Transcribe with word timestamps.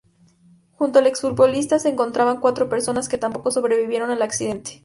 Junto 0.73 0.97
al 0.97 1.05
exfutbolista 1.05 1.77
se 1.77 1.89
encontraban 1.89 2.39
cuatro 2.39 2.67
personas 2.67 3.07
que 3.07 3.19
tampoco 3.19 3.51
sobrevivieron 3.51 4.09
al 4.09 4.23
accidente. 4.23 4.79